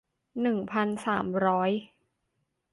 [0.41, 1.71] หนึ่งพันสามร้อย